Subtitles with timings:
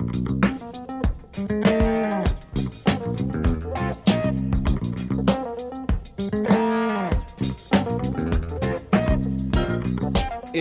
[0.00, 0.06] It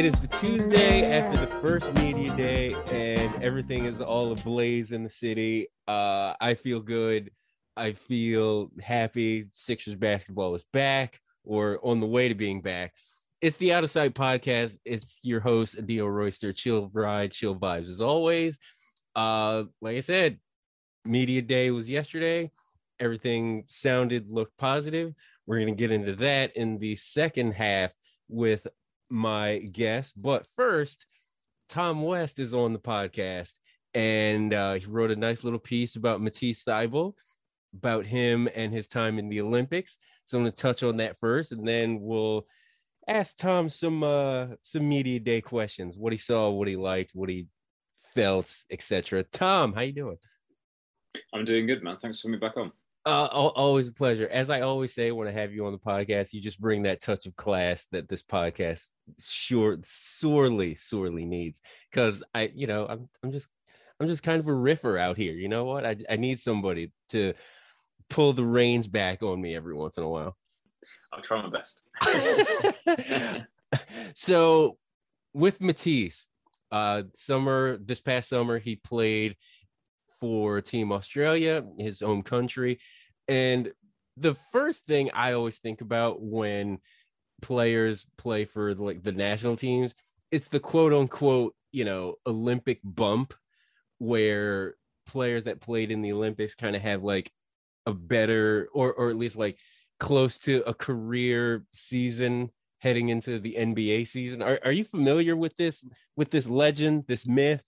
[0.04, 5.10] is the Tuesday after the first media day, and everything is all ablaze in the
[5.10, 5.68] city.
[5.88, 7.32] Uh, I feel good.
[7.78, 9.48] I feel happy.
[9.54, 12.94] Sixers basketball is back or on the way to being back.
[13.42, 14.80] It's the Out of Sight podcast.
[14.84, 16.52] It's your host, Adil Royster.
[16.52, 18.60] Chill ride, chill vibes as always.
[19.16, 20.40] Uh, like I said,
[21.06, 22.52] media day was yesterday.
[23.00, 25.14] Everything sounded, looked positive.
[25.46, 27.92] We're going to get into that in the second half
[28.28, 28.68] with
[29.10, 30.22] my guest.
[30.22, 31.06] But first,
[31.70, 33.54] Tom West is on the podcast
[33.94, 37.14] and uh, he wrote a nice little piece about Matisse Thybulle,
[37.74, 39.98] about him and his time in the Olympics.
[40.26, 42.46] So I'm going to touch on that first, and then we'll
[43.08, 47.30] ask Tom some uh, some media day questions: what he saw, what he liked, what
[47.30, 47.48] he
[48.16, 49.24] felt, etc.
[49.24, 50.18] Tom, how you doing?
[51.34, 51.98] I'm doing good, man.
[52.02, 52.72] Thanks for me back on.
[53.06, 54.28] Uh, always a pleasure.
[54.28, 57.02] As I always say when I have you on the podcast, you just bring that
[57.02, 58.88] touch of class that this podcast
[59.20, 61.62] sure sorely, sorely needs.
[61.90, 63.48] Because I, you know, I'm, I'm just,
[64.00, 65.34] I'm just kind of a riffer out here.
[65.34, 65.86] You know what?
[65.86, 67.34] I, I need somebody to
[68.10, 70.38] pull the reins back on me every once in a while.
[71.12, 71.84] I'll try my best.
[74.14, 74.78] so,
[75.34, 76.26] with Matisse,
[76.72, 79.36] uh, summer this past summer he played
[80.20, 82.80] for Team Australia, his home country.
[83.28, 83.72] And
[84.18, 86.80] the first thing I always think about when
[87.42, 89.94] players play for like the national teams,
[90.32, 93.34] it's the quote unquote, you know, Olympic bump
[94.00, 94.76] where
[95.08, 97.32] players that played in the Olympics kind of have like
[97.86, 99.58] a better or or at least like
[100.00, 104.42] close to a career season heading into the NBA season.
[104.42, 105.86] Are are you familiar with this
[106.16, 107.64] with this legend, this myth?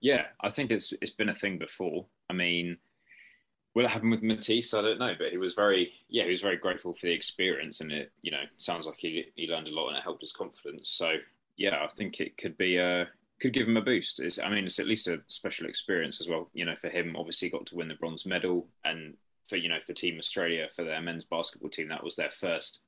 [0.00, 2.06] Yeah, I think it's it's been a thing before.
[2.30, 2.76] I mean,
[3.74, 4.74] will it happen with Matisse?
[4.74, 7.80] I don't know, but he was very yeah, he was very grateful for the experience,
[7.80, 10.32] and it you know sounds like he he learned a lot and it helped his
[10.32, 10.90] confidence.
[10.90, 11.14] So
[11.56, 13.08] yeah, I think it could be a
[13.40, 14.20] could give him a boost.
[14.20, 16.48] It's, I mean, it's at least a special experience as well.
[16.54, 19.14] You know, for him, obviously got to win the bronze medal, and
[19.46, 22.80] for you know for Team Australia for their men's basketball team, that was their first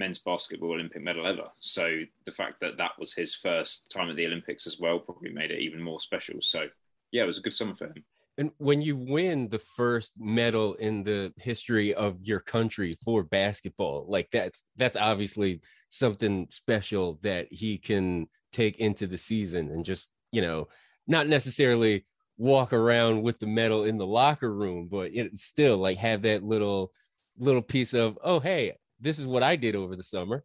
[0.00, 1.48] men's basketball Olympic medal ever.
[1.60, 5.30] So the fact that that was his first time at the Olympics as well probably
[5.30, 6.40] made it even more special.
[6.40, 6.66] So
[7.12, 8.04] yeah, it was a good summer for him.
[8.38, 14.06] And when you win the first medal in the history of your country for basketball,
[14.08, 15.60] like that's that's obviously
[15.90, 20.68] something special that he can take into the season and just, you know,
[21.06, 22.06] not necessarily
[22.38, 26.42] walk around with the medal in the locker room, but it still like have that
[26.42, 26.92] little
[27.38, 30.44] little piece of, oh hey, this is what I did over the summer.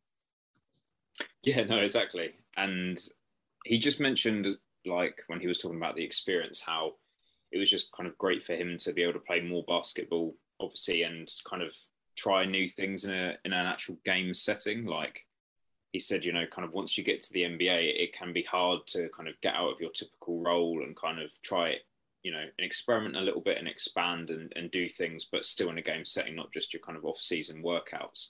[1.44, 2.32] Yeah, no, exactly.
[2.58, 3.00] And
[3.66, 4.48] he just mentioned,
[4.86, 6.94] like, when he was talking about the experience, how
[7.52, 10.36] it was just kind of great for him to be able to play more basketball,
[10.60, 11.76] obviously, and kind of
[12.16, 14.86] try new things in a in an actual game setting.
[14.86, 15.26] Like
[15.92, 18.44] he said, you know, kind of once you get to the NBA, it can be
[18.44, 21.78] hard to kind of get out of your typical role and kind of try
[22.26, 25.70] you know, and experiment a little bit and expand and, and do things, but still
[25.70, 28.30] in a game setting, not just your kind of off season workouts.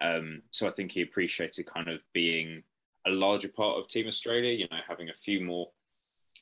[0.00, 2.62] Um, so I think he appreciated kind of being
[3.06, 5.68] a larger part of Team Australia, you know, having a few more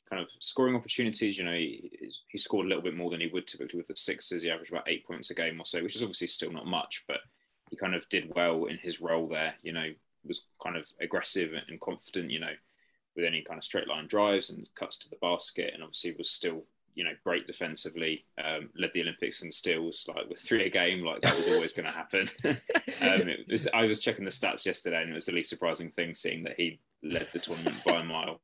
[0.09, 1.37] kind of scoring opportunities.
[1.37, 3.95] You know, he, he scored a little bit more than he would typically with the
[3.95, 4.43] Sixers.
[4.43, 7.03] He averaged about eight points a game or so, which is obviously still not much,
[7.07, 7.21] but
[7.69, 9.55] he kind of did well in his role there.
[9.61, 9.91] You know,
[10.25, 12.31] was kind of aggressive and confident.
[12.31, 12.53] You know,
[13.15, 16.29] with any kind of straight line drives and cuts to the basket, and obviously was
[16.29, 16.63] still
[16.97, 18.25] you know great defensively.
[18.43, 21.71] Um, led the Olympics in steals, like with three a game, like that was always
[21.71, 22.27] going to happen.
[23.01, 26.15] um, was, I was checking the stats yesterday, and it was the least surprising thing
[26.15, 28.41] seeing that he led the tournament by a mile.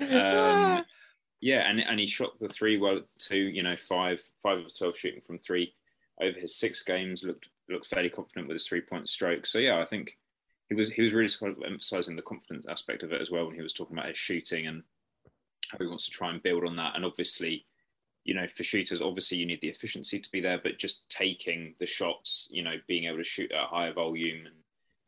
[0.00, 0.84] Um,
[1.40, 3.38] yeah, and and he shot the three well too.
[3.38, 5.74] You know, five five of twelve shooting from three
[6.20, 7.24] over his six games.
[7.24, 9.46] Looked looked fairly confident with his three point stroke.
[9.46, 10.18] So yeah, I think
[10.68, 13.46] he was he was really sort of emphasising the confidence aspect of it as well
[13.46, 14.82] when he was talking about his shooting and
[15.70, 16.96] how he wants to try and build on that.
[16.96, 17.64] And obviously,
[18.24, 21.74] you know, for shooters, obviously you need the efficiency to be there, but just taking
[21.78, 24.56] the shots, you know, being able to shoot at a higher volume and,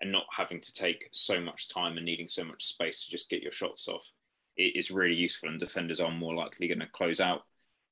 [0.01, 3.31] and not having to take so much time and needing so much space to just
[3.31, 4.13] get your shots off
[4.57, 5.49] it is really useful.
[5.49, 7.45] And defenders are more likely going to close out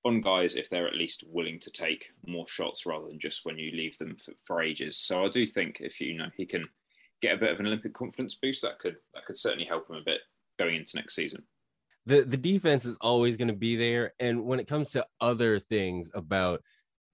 [0.05, 3.59] on guys if they're at least willing to take more shots rather than just when
[3.59, 4.97] you leave them for, for ages.
[4.97, 6.65] So I do think if you know he can
[7.23, 9.97] get a bit of an Olympic confidence boost, that could that could certainly help him
[9.97, 10.21] a bit
[10.59, 11.43] going into next season
[12.07, 14.13] the the defense is always going to be there.
[14.19, 16.63] And when it comes to other things about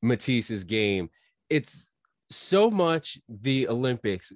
[0.02, 1.10] Matisse's game,
[1.48, 1.86] it's
[2.30, 4.32] so much the Olympics,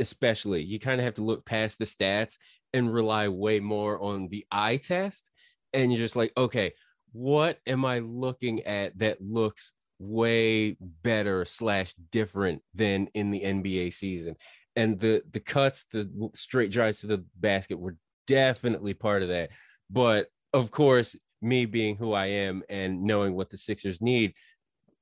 [0.00, 0.62] especially.
[0.62, 2.36] You kind of have to look past the stats
[2.72, 5.30] and rely way more on the eye test.
[5.72, 6.72] And you're just like, okay,
[7.12, 13.94] what am I looking at that looks way better slash different than in the NBA
[13.94, 14.36] season?
[14.76, 19.50] And the the cuts, the straight drives to the basket were definitely part of that.
[19.90, 24.34] But of course, me being who I am and knowing what the Sixers need,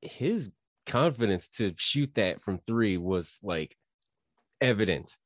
[0.01, 0.51] his
[0.87, 3.77] confidence to shoot that from three was like
[4.61, 5.17] evident.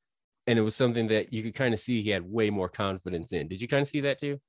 [0.46, 3.32] And it was something that you could kind of see he had way more confidence
[3.32, 3.48] in.
[3.48, 4.40] Did you kind of see that too?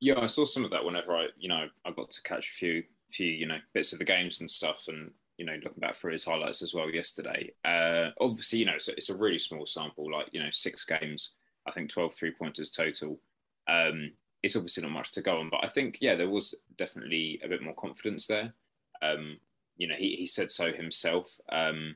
[0.00, 2.52] Yeah, I saw some of that whenever I, you know, I got to catch a
[2.52, 5.94] few, few, you know, bits of the games and stuff, and you know, looking back
[5.94, 7.50] through his highlights as well yesterday.
[7.64, 10.84] Uh, obviously, you know, it's a, it's a really small sample, like you know, six
[10.84, 11.32] games.
[11.70, 13.20] I think 12 three pointers total.
[13.68, 14.12] Um,
[14.42, 17.48] it's obviously not much to go on, but I think yeah, there was definitely a
[17.48, 18.54] bit more confidence there.
[19.02, 19.38] Um,
[19.76, 21.94] you know, he he said so himself, um,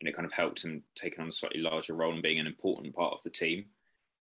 [0.00, 2.46] and it kind of helped him taking on a slightly larger role and being an
[2.46, 3.66] important part of the team.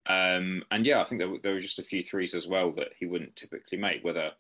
[0.08, 2.94] Um, and yeah, I think there, there were just a few threes as well that
[2.98, 4.32] he wouldn't typically make, whether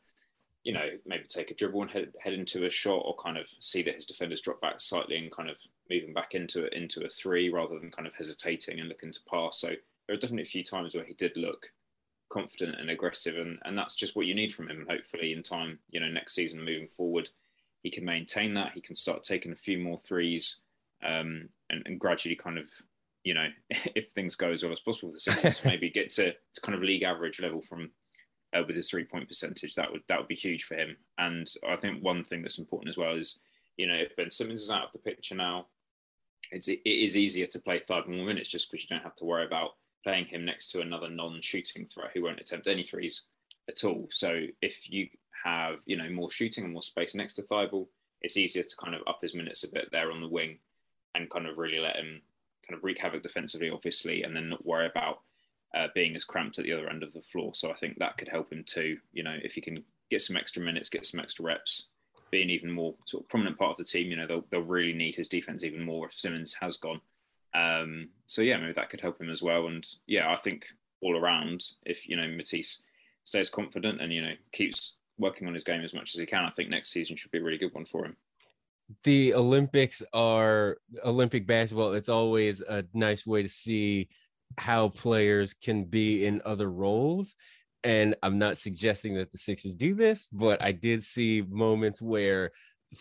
[0.64, 3.48] you know maybe take a dribble and head, head into a shot, or kind of
[3.60, 5.58] see that his defenders drop back slightly and kind of
[5.90, 9.20] moving back into it into a three rather than kind of hesitating and looking to
[9.30, 9.60] pass.
[9.60, 9.72] So
[10.08, 11.72] there are definitely a few times where he did look
[12.30, 14.80] confident and aggressive, and, and that's just what you need from him.
[14.80, 17.30] And hopefully, in time, you know, next season moving forward,
[17.84, 18.74] he can maintain that.
[18.74, 20.58] He can start taking a few more threes,
[21.04, 22.70] um, and, and gradually kind of,
[23.24, 26.32] you know, if things go as well as possible, for the Sixers maybe get to,
[26.32, 27.92] to kind of league average level from
[28.56, 29.76] uh, with his three point percentage.
[29.76, 30.98] That would that would be huge for him.
[31.18, 33.40] And I think one thing that's important as well is,
[33.78, 35.68] you know, if Ben Simmons is out of the picture now,
[36.52, 39.26] it's it is easier to play five more minutes just because you don't have to
[39.26, 39.72] worry about
[40.04, 43.24] playing him next to another non-shooting threat who won't attempt any threes
[43.70, 44.08] at all.
[44.10, 45.08] So if you
[45.44, 47.88] have you know more shooting and more space next to Thybulle,
[48.22, 50.60] it's easier to kind of up his minutes a bit there on the wing
[51.16, 52.22] and kind of really let him
[52.68, 55.22] kind of wreak havoc defensively, obviously, and then not worry about
[55.76, 57.54] uh, being as cramped at the other end of the floor.
[57.54, 58.98] So I think that could help him too.
[59.14, 61.88] You know, if he can get some extra minutes, get some extra reps,
[62.32, 64.64] be an even more sort of prominent part of the team, you know, they'll, they'll
[64.64, 67.02] really need his defense even more if Simmons has gone.
[67.58, 69.68] Um, so yeah, maybe that could help him as well.
[69.68, 70.66] And yeah, I think
[71.02, 72.84] all around, if you know Matisse
[73.24, 76.46] stays confident and you know keeps working on his game as much as he can,
[76.46, 78.16] I think next season should be a really good one for him.
[79.04, 81.94] The Olympics are Olympic basketball.
[81.94, 84.08] It's always a nice way to see
[84.58, 87.36] how players can be in other roles.
[87.84, 92.52] And I'm not suggesting that the Sixers do this, but I did see moments where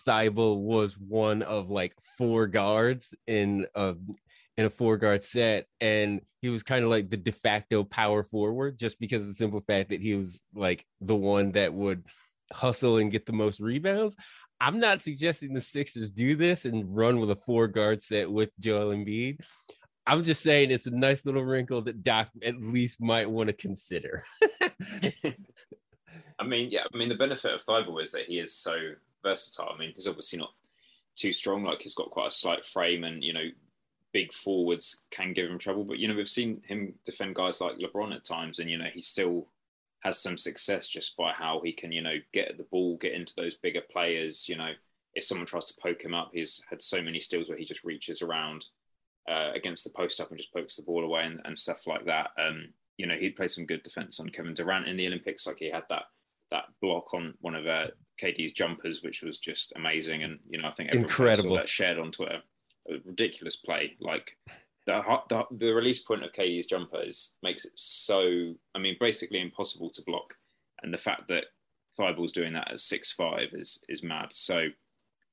[0.07, 3.95] Thybulle was one of like four guards in a
[4.57, 8.23] in a four guard set, and he was kind of like the de facto power
[8.23, 12.07] forward, just because of the simple fact that he was like the one that would
[12.53, 14.17] hustle and get the most rebounds.
[14.61, 18.51] I'm not suggesting the Sixers do this and run with a four guard set with
[18.59, 19.41] Joel Embiid.
[20.07, 23.53] I'm just saying it's a nice little wrinkle that Doc at least might want to
[23.53, 24.23] consider.
[26.39, 28.77] I mean, yeah, I mean the benefit of Thybulle is that he is so
[29.23, 29.73] versatile.
[29.75, 30.53] I mean, he's obviously not
[31.17, 33.49] too strong, like he's got quite a slight frame and you know
[34.17, 35.85] big forwards can give him trouble.
[35.85, 38.89] But you know, we've seen him defend guys like LeBron at times, and you know,
[38.95, 39.47] he still
[40.01, 43.35] has some success just by how he can, you know, get the ball, get into
[43.37, 44.49] those bigger players.
[44.49, 44.71] You know,
[45.15, 47.85] if someone tries to poke him up, he's had so many steals where he just
[47.85, 48.65] reaches around
[49.29, 52.07] uh, against the post up and just pokes the ball away and, and stuff like
[52.07, 52.31] that.
[52.39, 55.47] Um, you know, he'd play some good defense on Kevin Durant in the Olympics.
[55.47, 56.05] Like he had that
[56.51, 57.89] that block on one of uh,
[58.23, 60.23] KD's jumpers, which was just amazing.
[60.23, 62.41] And you know, I think everyone incredible saw that shared on Twitter
[62.89, 63.97] a ridiculous play.
[64.01, 64.37] Like
[64.87, 68.55] the, the, the release point of KD's jumper is, makes it so.
[68.75, 70.35] I mean, basically impossible to block,
[70.83, 71.47] and the fact that
[71.99, 74.33] Thybulle's doing that at six five is is mad.
[74.33, 74.69] So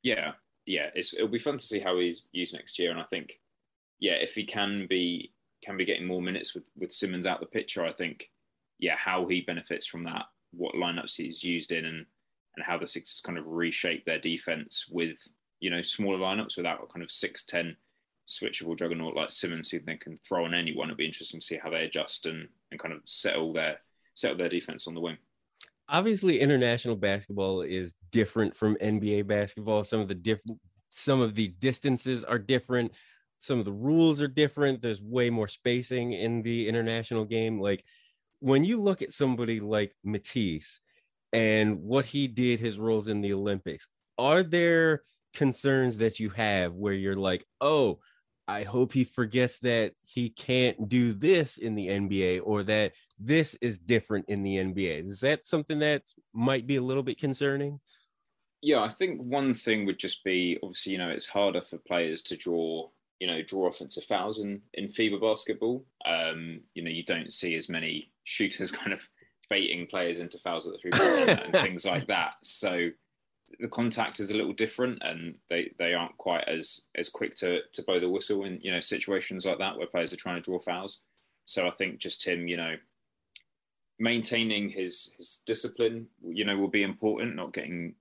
[0.01, 0.33] yeah,
[0.65, 3.39] yeah, it'll be fun to see how he's used next year, and I think
[3.99, 5.31] yeah, if he can be
[5.63, 8.29] can be getting more minutes with with Simmons out the picture, I think
[8.79, 12.05] yeah, how he benefits from that, what lineups he's used in, and
[12.55, 15.27] and how the Sixers kind of reshape their defense with
[15.63, 17.77] you know smaller lineups without a kind of six ten
[18.27, 20.89] switchable juggernaut like Simmons who they can throw on anyone.
[20.89, 23.77] It'll be interesting to see how they adjust and, and kind of settle their
[24.13, 25.17] settle their defense on the wing.
[25.87, 29.85] Obviously, international basketball is different from NBA basketball.
[29.85, 32.91] Some of the different some of the distances are different.
[33.39, 34.81] Some of the rules are different.
[34.81, 37.59] There's way more spacing in the international game.
[37.59, 37.85] Like
[38.39, 40.81] when you look at somebody like Matisse
[41.31, 45.03] and what he did, his roles in the Olympics, are there
[45.33, 47.99] concerns that you have where you're like, oh,
[48.47, 53.55] I hope he forgets that he can't do this in the NBA or that this
[53.61, 55.07] is different in the NBA.
[55.07, 57.79] Is that something that might be a little bit concerning?
[58.61, 62.21] Yeah, I think one thing would just be obviously, you know, it's harder for players
[62.23, 65.85] to draw, you know, draw offensive fouls in, in FIBA basketball.
[66.05, 69.01] Um, you know, you don't see as many shooters kind of
[69.49, 72.33] baiting players into fouls at the three point and things like that.
[72.43, 72.89] So
[73.59, 77.61] the contact is a little different, and they, they aren't quite as as quick to
[77.73, 80.41] to blow the whistle in you know situations like that where players are trying to
[80.41, 80.99] draw fouls.
[81.45, 82.75] So I think just him, you know,
[83.99, 87.35] maintaining his his discipline, you know, will be important.
[87.35, 87.95] Not getting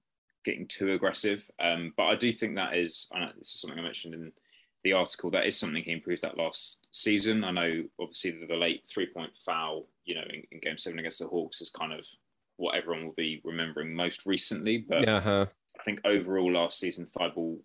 [0.45, 1.49] getting too aggressive.
[1.61, 4.33] Um, but I do think that is, this is something I mentioned in
[4.85, 7.45] the article, that is something he improved that last season.
[7.45, 10.99] I know, obviously, the, the late three point foul, you know, in, in, game seven
[10.99, 12.07] against the Hawks is kind of
[12.57, 14.79] what everyone will be remembering most recently.
[14.79, 15.47] But uh-huh.
[15.79, 17.59] I think overall last season, Thybulle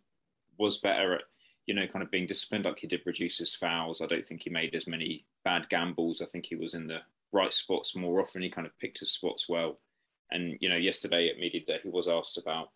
[0.58, 1.22] was better at,
[1.65, 2.65] you know, kind of being disciplined.
[2.65, 4.01] Like he did reduce his fouls.
[4.01, 6.22] I don't think he made as many bad gambles.
[6.22, 7.01] I think he was in the
[7.32, 8.41] right spots more often.
[8.41, 9.79] He kind of picked his spots well.
[10.32, 12.70] And you know, yesterday at media day, he was asked about,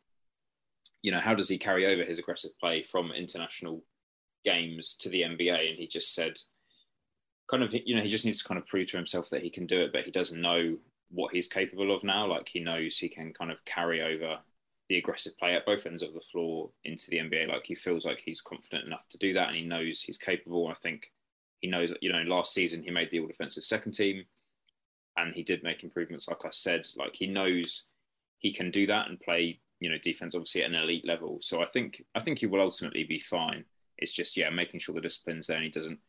[1.01, 3.83] you know, how does he carry over his aggressive play from international
[4.45, 6.39] games to the NBA, and he just said,
[7.49, 9.49] kind of, you know, he just needs to kind of prove to himself that he
[9.49, 10.77] can do it, but he doesn't know
[11.11, 12.25] what he's capable of now.
[12.27, 14.37] Like he knows he can kind of carry over
[14.89, 17.47] the aggressive play at both ends of the floor into the NBA.
[17.47, 20.67] Like he feels like he's confident enough to do that, and he knows he's capable.
[20.67, 21.11] I think
[21.59, 24.25] he knows, you know, last season he made the All Defensive Second Team
[25.17, 26.27] and he did make improvements.
[26.27, 27.85] Like I said, like he knows
[28.39, 31.39] he can do that and play, you know, defense obviously at an elite level.
[31.41, 33.65] So I think I think he will ultimately be fine.
[33.97, 35.99] It's just yeah, making sure the discipline's there and he doesn't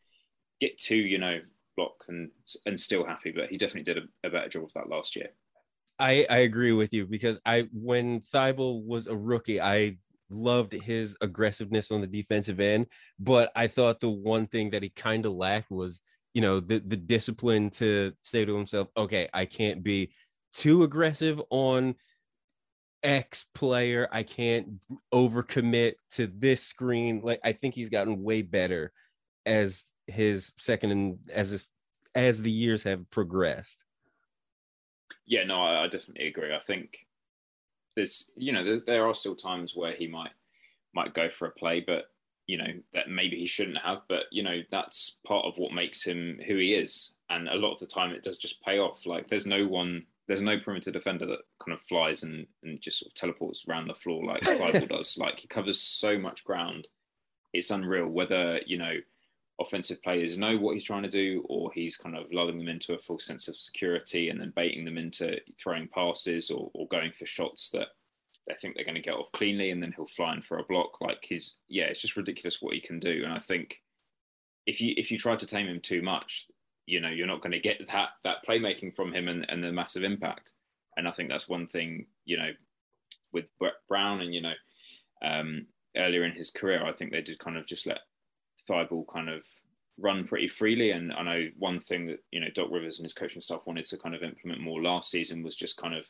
[0.59, 1.39] get too, you know,
[1.75, 2.29] block and
[2.65, 3.31] and still happy.
[3.35, 5.29] But he definitely did a, a better job of that last year.
[5.99, 9.97] I, I agree with you because I when Thybulle was a rookie, I
[10.29, 12.87] loved his aggressiveness on the defensive end,
[13.19, 16.01] but I thought the one thing that he kind of lacked was
[16.33, 20.11] you know the the discipline to say to himself okay i can't be
[20.51, 21.95] too aggressive on
[23.03, 24.67] x player i can't
[25.13, 28.91] overcommit to this screen like i think he's gotten way better
[29.45, 31.67] as his second and as his
[32.15, 33.83] as the years have progressed.
[35.25, 36.53] Yeah no i, I definitely agree.
[36.53, 37.07] I think
[37.95, 40.31] there's you know there, there are still times where he might
[40.95, 42.05] might go for a play but
[42.47, 46.03] you know that maybe he shouldn't have but you know that's part of what makes
[46.03, 47.11] him who he is.
[47.29, 49.05] And a lot of the time it does just pay off.
[49.05, 52.99] Like there's no one there's no perimeter defender that kind of flies and, and just
[52.99, 55.17] sort of teleports around the floor like Thybulle does.
[55.17, 56.87] Like he covers so much ground.
[57.53, 58.93] It's unreal whether you know
[59.59, 62.93] offensive players know what he's trying to do or he's kind of lulling them into
[62.93, 67.11] a false sense of security and then baiting them into throwing passes or, or going
[67.11, 67.89] for shots that
[68.47, 70.63] they think they're going to get off cleanly and then he'll fly in for a
[70.63, 70.99] block.
[71.01, 73.21] Like his, yeah, it's just ridiculous what he can do.
[73.23, 73.81] And I think
[74.65, 76.47] if you if you try to tame him too much,
[76.85, 79.71] you know, you're not going to get that that playmaking from him and, and the
[79.71, 80.53] massive impact.
[80.97, 82.49] And I think that's one thing, you know,
[83.31, 84.53] with Brett Brown and you know,
[85.23, 87.99] um, earlier in his career, I think they did kind of just let
[88.69, 89.43] Thybulle kind of
[89.97, 90.91] run pretty freely.
[90.91, 93.85] And I know one thing that you know Doc Rivers and his coaching staff wanted
[93.85, 96.05] to kind of implement more last season was just kind of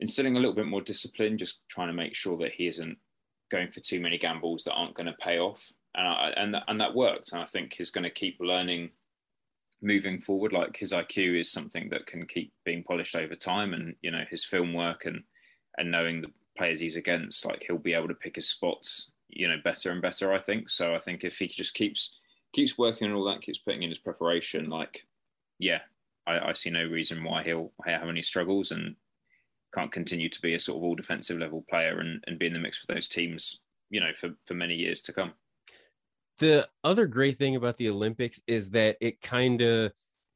[0.00, 2.98] instilling a little bit more discipline, just trying to make sure that he isn't
[3.50, 5.72] going for too many gambles that aren't going to pay off.
[5.94, 7.32] And I, and and that worked.
[7.32, 8.90] And I think he's going to keep learning
[9.80, 10.52] moving forward.
[10.52, 14.24] Like his IQ is something that can keep being polished over time, and you know
[14.30, 15.22] his film work and
[15.76, 19.48] and knowing the players he's against, like he'll be able to pick his spots, you
[19.48, 20.32] know, better and better.
[20.32, 20.94] I think so.
[20.94, 22.18] I think if he just keeps
[22.52, 25.02] keeps working on all that, keeps putting in his preparation, like
[25.58, 25.80] yeah,
[26.26, 28.70] I, I see no reason why he'll have any struggles.
[28.70, 28.96] And
[29.74, 32.52] can't continue to be a sort of all defensive level player and, and be in
[32.52, 35.32] the mix for those teams, you know, for, for many years to come.
[36.38, 39.92] The other great thing about the Olympics is that it kind of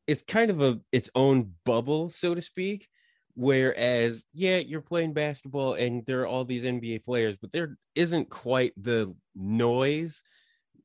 [0.09, 2.89] it's kind of a its own bubble, so to speak.
[3.35, 8.29] Whereas, yeah, you're playing basketball and there are all these NBA players, but there isn't
[8.29, 10.23] quite the noise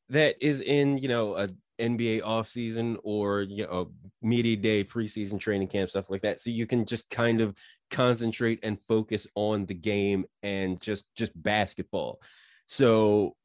[0.09, 1.49] that is in, you know, a
[1.79, 6.41] NBA offseason or you know media day, preseason training camp, stuff like that.
[6.41, 7.55] So you can just kind of
[7.91, 12.19] concentrate and focus on the game and just just basketball.
[12.65, 13.35] So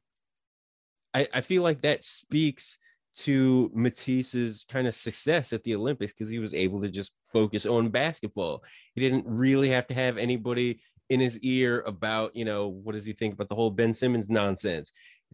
[1.13, 2.77] I, I feel like that speaks
[3.15, 7.65] to Matisse's kind of success at the Olympics because he was able to just focus
[7.65, 8.63] on basketball.
[8.95, 10.79] He didn't really have to have anybody
[11.09, 14.29] in his ear about, you know, what does he think about the whole Ben Simmons
[14.29, 14.91] nonsense?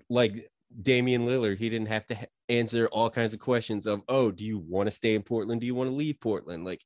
[0.09, 0.47] Like
[0.81, 2.17] Damian Lillard, he didn't have to
[2.49, 5.61] answer all kinds of questions of, oh, do you want to stay in Portland?
[5.61, 6.65] Do you want to leave Portland?
[6.65, 6.83] Like,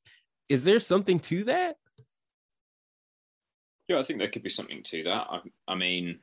[0.48, 1.76] is there something to that?
[3.88, 5.26] Yeah, I think there could be something to that.
[5.28, 6.20] I, I mean,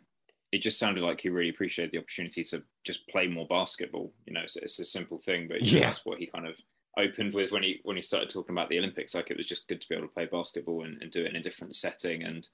[0.51, 4.11] it just sounded like he really appreciated the opportunity to just play more basketball.
[4.25, 6.59] You know, it's, it's a simple thing, but yeah, know, that's what he kind of
[6.97, 9.15] opened with when he when he started talking about the Olympics.
[9.15, 11.29] Like it was just good to be able to play basketball and, and do it
[11.29, 12.23] in a different setting.
[12.23, 12.47] And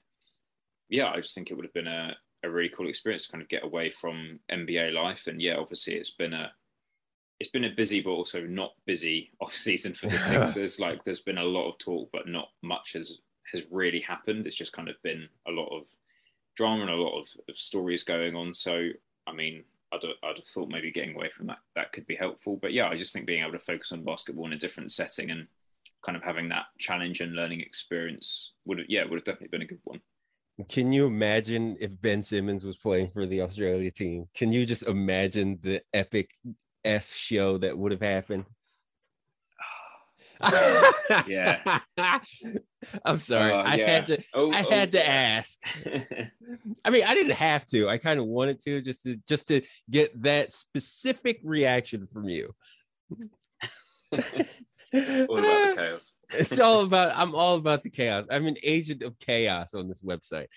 [0.90, 3.42] yeah, I just think it would have been a, a really cool experience to kind
[3.42, 5.26] of get away from NBA life.
[5.26, 6.52] And yeah, obviously it's been a
[7.40, 10.80] it's been a busy but also not busy off season for the Sixers.
[10.80, 13.18] like there's been a lot of talk, but not much has
[13.52, 14.46] has really happened.
[14.46, 15.86] It's just kind of been a lot of
[16.58, 18.54] drama and a lot of, of stories going on.
[18.54, 18.90] So
[19.26, 22.58] I mean, I'd, I'd have thought maybe getting away from that that could be helpful.
[22.62, 25.32] But yeah, I just think being able to focus on basketball in a different setting
[25.32, 25.48] and
[26.06, 29.62] kind of having that challenge and learning experience would have, yeah would have definitely been
[29.62, 30.02] a good one.
[30.70, 34.26] Can you imagine if Ben Simmons was playing for the Australia team?
[34.34, 36.32] Can you just imagine the epic
[36.84, 38.46] S show that would have happened?
[41.28, 41.80] Yeah.
[43.06, 43.52] I'm sorry.
[43.52, 43.86] Uh, I yeah.
[43.88, 45.60] had to oh, I had oh, to ask.
[46.86, 47.90] I mean, I didn't have to.
[47.90, 52.54] I kind of wanted to just to just to get that specific reaction from you.
[54.12, 54.32] all about
[54.94, 56.14] the chaos.
[56.30, 58.26] it's all about I'm all about the chaos.
[58.30, 60.48] I'm an agent of chaos on this website.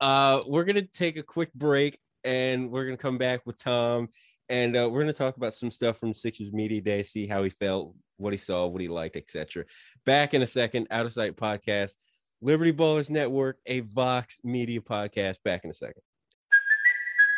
[0.00, 4.08] Uh we're gonna take a quick break and we're gonna come back with Tom
[4.48, 7.50] and uh, we're gonna talk about some stuff from Sixers Media Day, see how he
[7.50, 9.64] felt, what he saw, what he liked, etc.
[10.04, 11.96] Back in a second, out of sight podcast,
[12.40, 15.36] Liberty Ballers Network, a Vox Media podcast.
[15.44, 16.02] Back in a second.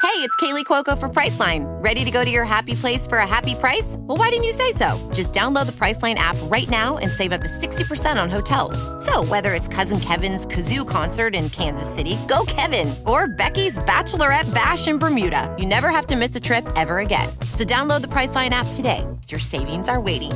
[0.03, 1.65] Hey, it's Kaley Cuoco for Priceline.
[1.83, 3.97] Ready to go to your happy place for a happy price?
[3.99, 5.11] Well, why didn't you say so?
[5.13, 8.79] Just download the Priceline app right now and save up to 60% on hotels.
[9.05, 14.53] So, whether it's Cousin Kevin's Kazoo concert in Kansas City, go Kevin, or Becky's Bachelorette
[14.55, 17.29] Bash in Bermuda, you never have to miss a trip ever again.
[17.53, 19.05] So, download the Priceline app today.
[19.29, 20.33] Your savings are waiting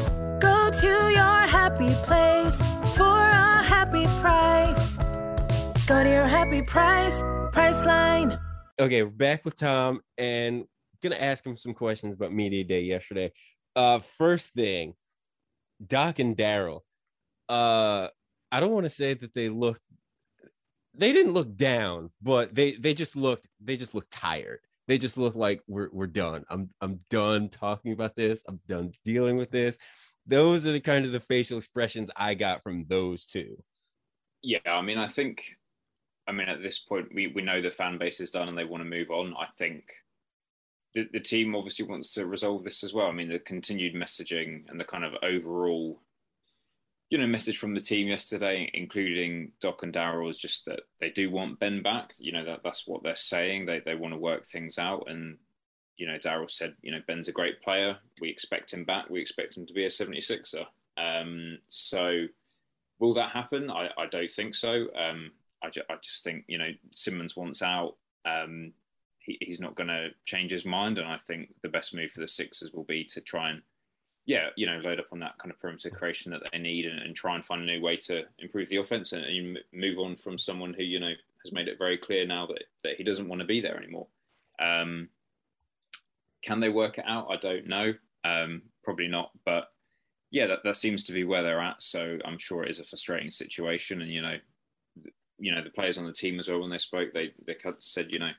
[0.71, 2.61] To your happy place
[2.97, 4.99] for a happy price.
[5.89, 7.21] Go to your happy price,
[7.53, 8.41] Priceline.
[8.79, 10.67] Okay, we're back with Tom and
[11.03, 13.33] gonna ask him some questions about Media Day yesterday.
[13.75, 14.95] Uh first thing,
[15.85, 16.83] Doc and Daryl.
[17.49, 18.07] Uh
[18.53, 19.83] I don't want to say that they looked
[20.95, 24.61] they didn't look down, but they they just looked they just looked tired.
[24.87, 26.45] They just look like we're we're done.
[26.49, 28.41] I'm I'm done talking about this.
[28.47, 29.77] I'm done dealing with this
[30.31, 33.57] those are the kind of the facial expressions I got from those two.
[34.43, 35.43] Yeah, I mean, I think,
[36.27, 38.65] I mean, at this point, we, we know the fan base is done and they
[38.65, 39.35] want to move on.
[39.39, 39.85] I think
[40.95, 43.09] the, the team obviously wants to resolve this as well.
[43.09, 46.01] I mean, the continued messaging and the kind of overall,
[47.11, 51.11] you know, message from the team yesterday, including Doc and Daryl, is just that they
[51.11, 52.13] do want Ben back.
[52.19, 53.67] You know, that that's what they're saying.
[53.67, 55.39] They they want to work things out, and
[56.01, 57.99] you know, Daryl said, you know, Ben's a great player.
[58.23, 59.11] We expect him back.
[59.11, 60.65] We expect him to be a 76er.
[60.97, 62.25] Um, so
[62.99, 63.71] will that happen?
[63.71, 64.87] I, I don't think so.
[64.99, 65.33] Um,
[65.63, 67.97] I, ju- I, just think, you know, Simmons wants out.
[68.25, 68.73] Um,
[69.19, 70.97] he, he's not going to change his mind.
[70.97, 73.61] And I think the best move for the Sixers will be to try and,
[74.25, 76.99] yeah, you know, load up on that kind of perimeter creation that they need and,
[77.01, 80.17] and try and find a new way to improve the offense and, and move on
[80.17, 81.13] from someone who, you know,
[81.45, 84.07] has made it very clear now that, that he doesn't want to be there anymore.
[84.59, 85.11] Um,
[86.43, 87.29] can they work it out?
[87.31, 87.95] I don't know.
[88.25, 89.31] Um, probably not.
[89.45, 89.69] But
[90.31, 91.83] yeah, that, that seems to be where they're at.
[91.83, 94.03] So I'm sure it is a frustrating situation.
[94.03, 94.37] And you know,
[95.39, 98.09] you know the players on the team as well when they spoke, they they said
[98.11, 98.31] you know,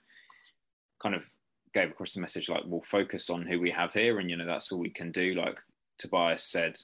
[1.02, 1.30] kind of
[1.74, 4.46] gave across the message like we'll focus on who we have here, and you know
[4.46, 5.34] that's all we can do.
[5.34, 5.60] Like
[5.98, 6.78] Tobias said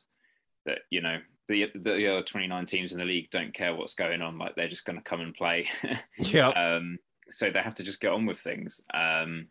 [0.66, 4.22] that you know the the other 29 teams in the league don't care what's going
[4.22, 4.38] on.
[4.38, 5.70] Like they're just going to come and play.
[6.18, 6.50] yeah.
[6.50, 7.00] Um,
[7.30, 8.82] so they have to just get on with things.
[8.94, 9.48] Um,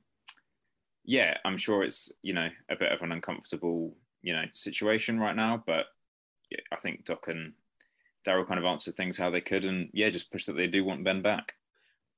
[1.06, 5.36] yeah, I'm sure it's you know a bit of an uncomfortable you know situation right
[5.36, 5.86] now, but
[6.72, 7.52] I think Doc and
[8.26, 10.84] Daryl kind of answered things how they could, and yeah, just push that they do
[10.84, 11.54] want Ben back.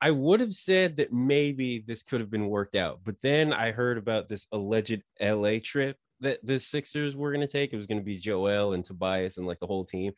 [0.00, 3.72] I would have said that maybe this could have been worked out, but then I
[3.72, 7.72] heard about this alleged LA trip that the Sixers were going to take.
[7.72, 10.12] It was going to be Joel and Tobias and like the whole team.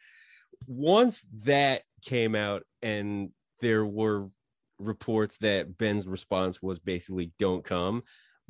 [0.66, 3.30] Once that came out, and
[3.60, 4.28] there were
[4.78, 8.02] reports that Ben's response was basically "Don't come."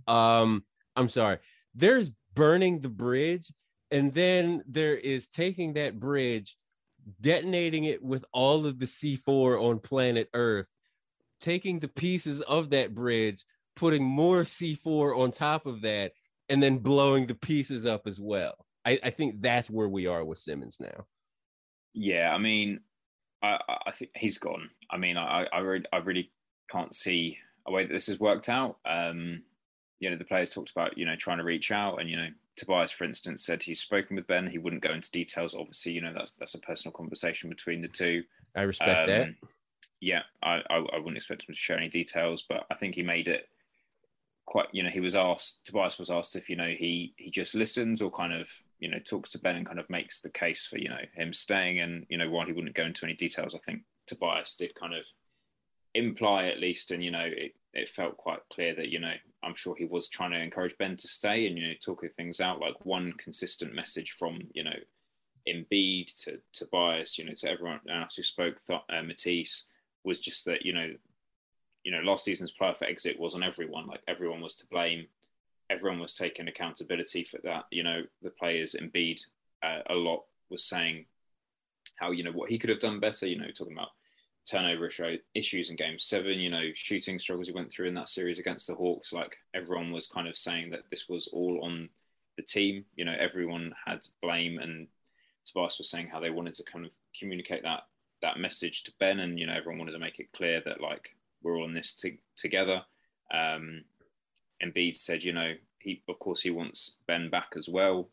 [0.07, 0.65] Um
[0.97, 1.39] i'm sorry.
[1.75, 3.53] There's burning the bridge
[3.91, 6.57] and then there is taking that bridge
[7.21, 10.67] detonating it with all of the c4 on planet earth
[11.41, 13.45] taking the pieces of that bridge
[13.77, 16.13] putting more c4 on top of that
[16.49, 18.55] and then blowing the pieces up as well.
[18.85, 21.07] I, I think that's where we are with simmons now.
[21.95, 22.81] Yeah i mean
[23.43, 24.71] i i think he's gone.
[24.91, 25.59] I mean i i
[25.93, 26.31] I really
[26.71, 28.79] can't see a way that this has worked out.
[28.85, 29.43] Um
[30.01, 32.29] you know, the players talked about, you know, trying to reach out and, you know,
[32.57, 34.47] Tobias, for instance, said he's spoken with Ben.
[34.47, 35.55] He wouldn't go into details.
[35.55, 38.23] Obviously, you know, that's that's a personal conversation between the two.
[38.55, 39.29] I respect um, that.
[40.01, 43.03] Yeah, I, I, I wouldn't expect him to share any details, but I think he
[43.03, 43.49] made it
[44.47, 44.67] quite.
[44.73, 45.65] You know, he was asked.
[45.65, 48.99] Tobias was asked if you know he he just listens or kind of you know
[48.99, 51.81] talks to Ben and kind of makes the case for you know him staying.
[51.81, 54.95] And you know, while he wouldn't go into any details, I think Tobias did kind
[54.95, 55.05] of
[55.95, 59.55] imply at least, and you know, it, it felt quite clear that you know, I'm
[59.55, 62.61] sure he was trying to encourage Ben to stay and you know, talking things out.
[62.61, 64.77] Like one consistent message from you know,
[65.49, 69.67] Embiid to Tobias, you know, to everyone else who spoke, uh, Matisse
[70.05, 70.95] was just that you know,
[71.85, 73.87] you know, last season's playoff exit was on everyone.
[73.87, 75.07] Like everyone was to blame.
[75.71, 77.67] Everyone was taking accountability for that.
[77.71, 79.25] You know, the players, Embiid,
[79.63, 81.05] uh, a lot was saying
[81.95, 83.27] how you know what he could have done better.
[83.27, 83.91] You know, talking about
[84.51, 84.91] turnover
[85.35, 86.39] issues in Game Seven.
[86.39, 89.13] You know, shooting struggles he went through in that series against the Hawks.
[89.13, 91.89] Like everyone was kind of saying that this was all on
[92.37, 92.85] the team.
[92.97, 94.89] You know, everyone had blame, and
[95.45, 97.85] Tobias was saying how they wanted to kind of communicate that
[98.23, 101.11] that message to Ben, and you know, everyone wanted to make it clear that like
[101.43, 102.83] we're all in this t- together.
[103.33, 103.85] Um,
[104.63, 108.09] Embiid said, you know, he of course he wants Ben back as well.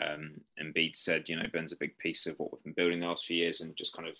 [0.00, 3.08] Um, Embiid said, you know, Ben's a big piece of what we've been building the
[3.08, 4.16] last few years, and just kind of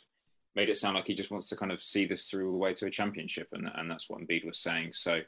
[0.54, 2.58] made it sound like he just wants to kind of see this through all the
[2.58, 4.92] way to a championship, and and that's what Embiid was saying.
[4.92, 5.20] So,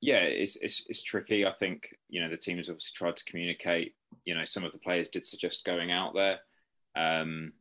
[0.00, 1.46] yeah, it's it's, it's tricky.
[1.46, 3.94] I think you know the team has obviously tried to communicate.
[4.24, 6.38] You know, some of the players did suggest going out there,
[6.96, 7.52] um,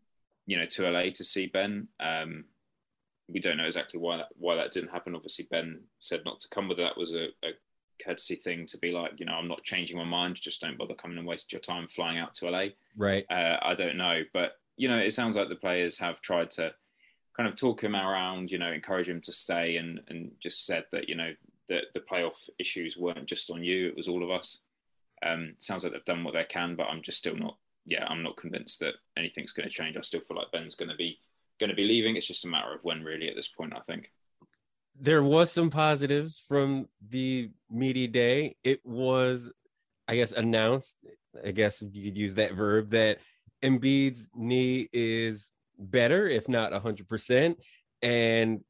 [0.46, 1.88] you know, to LA to see Ben.
[2.00, 2.46] Um,
[3.32, 5.16] we don't know exactly why that why that didn't happen.
[5.16, 6.78] Obviously, Ben said not to come with.
[6.78, 7.52] That was a, a
[8.04, 10.36] courtesy thing to be like, you know, I'm not changing my mind.
[10.36, 12.66] Just don't bother coming and waste your time flying out to LA.
[12.98, 13.26] Right.
[13.30, 16.74] Uh, I don't know, but you know, it sounds like the players have tried to
[17.36, 20.86] kind of talk him around, you know, encourage him to stay, and and just said
[20.94, 21.34] that you know
[21.68, 24.62] that the playoff issues weren't just on you; it was all of us.
[25.22, 27.58] Um, sounds like they've done what they can, but I'm just still not.
[27.86, 29.98] Yeah, I'm not convinced that anything's going to change.
[29.98, 31.20] I still feel like Ben's going to be
[31.60, 32.16] going to be leaving.
[32.16, 33.74] It's just a matter of when, really, at this point.
[33.76, 34.10] I think
[34.98, 38.56] there was some positives from the media day.
[38.64, 39.52] It was,
[40.08, 40.96] I guess, announced.
[41.46, 43.18] I guess you could use that verb that
[43.64, 47.56] Embiid's knee is better, if not 100%.
[48.02, 48.62] And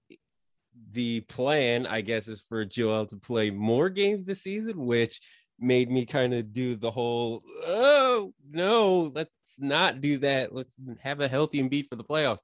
[0.92, 5.22] the plan, I guess, is for Joel to play more games this season, which
[5.60, 10.54] made me kind of do the whole, oh, no, let's not do that.
[10.56, 12.40] Let's have a healthy Embiid for the playoffs.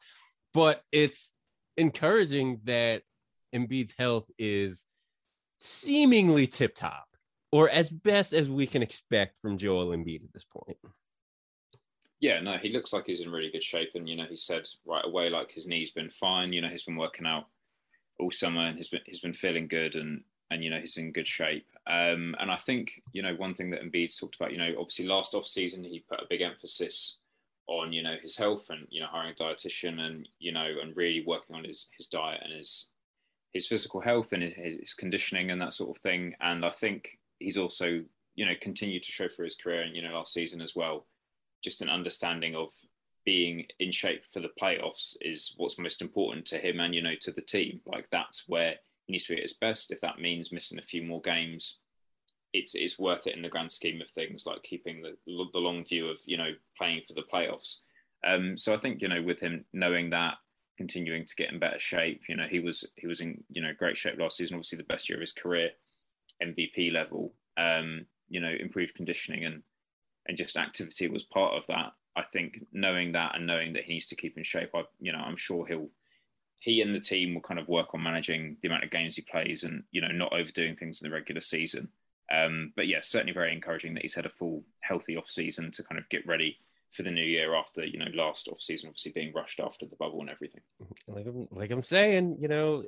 [0.54, 1.32] But it's
[1.78, 3.04] encouraging that
[3.54, 4.86] Embiid's health is
[5.60, 7.08] seemingly tip top,
[7.52, 10.78] or as best as we can expect from Joel Embiid at this point.
[12.20, 14.68] Yeah, no, he looks like he's in really good shape, and you know, he said
[14.86, 16.54] right away like his knee's been fine.
[16.54, 17.48] You know, he's been working out
[18.20, 21.12] all summer, and he's been he's been feeling good, and and you know he's in
[21.12, 21.68] good shape.
[21.88, 25.06] Um, and I think you know one thing that Embiid's talked about, you know, obviously
[25.06, 27.18] last off season he put a big emphasis
[27.68, 30.96] on you know his health and you know hiring a dietitian and you know and
[30.96, 32.86] really working on his his diet and his
[33.56, 36.36] his physical health and his, his conditioning and that sort of thing.
[36.42, 38.04] And I think he's also,
[38.36, 41.06] you know, continued to show for his career and, you know, last season as well,
[41.66, 42.74] just an understanding of
[43.26, 47.16] being in shape for the playoffs is what's most important to him and, you know,
[47.22, 47.82] to the team.
[47.86, 48.76] Like that's where
[49.06, 49.92] he needs to be at his best.
[49.92, 51.80] If that means missing a few more games,
[52.54, 55.84] it's, it's worth it in the grand scheme of things, like keeping the, the long
[55.84, 57.78] view of, you know, playing for the playoffs.
[58.26, 60.36] Um, so I think, you know, with him knowing that
[60.78, 62.24] continuing to get in better shape.
[62.28, 64.56] You know, he was he was in you know great shape last season.
[64.56, 65.70] Obviously, the best year of his career,
[66.44, 67.34] MVP level.
[67.58, 69.62] Um, you know, improved conditioning and
[70.28, 71.94] and just activity was part of that.
[72.16, 75.12] I think knowing that and knowing that he needs to keep in shape, I you
[75.12, 75.90] know I'm sure he'll
[76.60, 79.22] he and the team will kind of work on managing the amount of games he
[79.22, 81.90] plays and you know not overdoing things in the regular season.
[82.32, 85.84] Um, but yeah, certainly very encouraging that he's had a full healthy off season to
[85.84, 86.58] kind of get ready
[86.96, 89.96] for the new year after you know last off season obviously being rushed after the
[89.98, 90.62] bubble and everything
[91.08, 92.84] like I'm, like I'm saying you know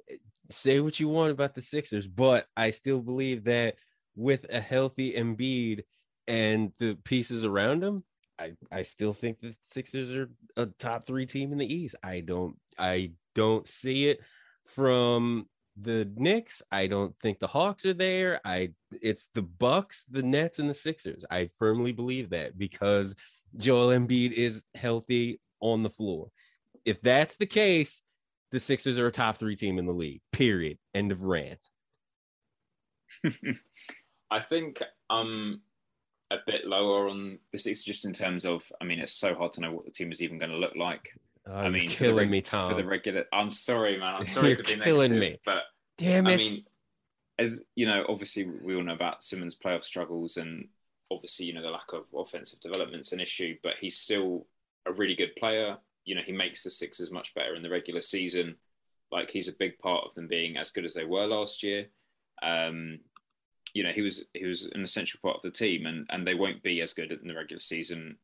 [0.49, 3.75] say what you want about the Sixers but I still believe that
[4.15, 5.83] with a healthy Embiid
[6.27, 8.03] and the pieces around him
[8.39, 12.21] I I still think the Sixers are a top 3 team in the East I
[12.21, 14.19] don't I don't see it
[14.65, 15.47] from
[15.81, 16.61] the Knicks.
[16.71, 18.41] I don't think the Hawks are there.
[18.43, 21.23] I it's the Bucks, the Nets, and the Sixers.
[21.29, 23.15] I firmly believe that because
[23.57, 26.29] Joel Embiid is healthy on the floor.
[26.85, 28.01] If that's the case,
[28.51, 30.21] the Sixers are a top three team in the league.
[30.31, 30.77] Period.
[30.93, 31.59] End of rant.
[34.31, 35.61] I think I'm
[36.31, 38.69] a bit lower on the Sixers just in terms of.
[38.81, 40.75] I mean, it's so hard to know what the team is even going to look
[40.75, 41.09] like.
[41.45, 42.69] Oh, I mean, killing reg- me, Tom.
[42.69, 44.15] For the regular, I'm sorry, man.
[44.15, 45.63] I'm sorry to be killing negative, me, but
[45.97, 46.33] damn it.
[46.33, 46.63] I mean,
[47.39, 50.67] as you know, obviously we all know about Simmons' playoff struggles, and
[51.11, 54.45] obviously, you know, the lack of offensive development's an issue, but he's still
[54.85, 55.77] a really good player.
[56.05, 58.55] You know, he makes the Sixers much better in the regular season.
[59.11, 61.87] Like he's a big part of them being as good as they were last year.
[62.41, 62.99] Um,
[63.73, 66.35] you know, he was he was an essential part of the team, and and they
[66.35, 68.17] won't be as good in the regular season